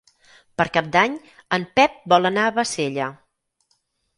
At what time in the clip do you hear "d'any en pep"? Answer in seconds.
0.95-1.99